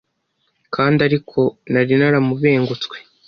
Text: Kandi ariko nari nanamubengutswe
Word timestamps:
Kandi 0.75 0.99
ariko 1.07 1.39
nari 1.71 1.93
nanamubengutswe 1.99 2.95